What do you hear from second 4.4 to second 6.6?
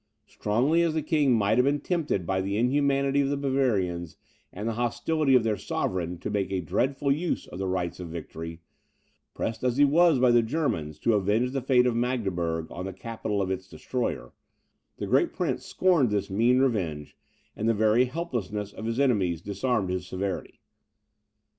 and the hostility of their sovereign, to make a